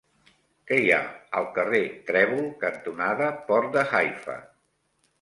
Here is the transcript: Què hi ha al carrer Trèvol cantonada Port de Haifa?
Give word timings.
Què 0.71 0.79
hi 0.83 0.89
ha 0.95 1.01
al 1.41 1.51
carrer 1.59 1.83
Trèvol 2.09 2.43
cantonada 2.65 3.31
Port 3.53 3.73
de 3.81 3.89
Haifa? 3.89 4.43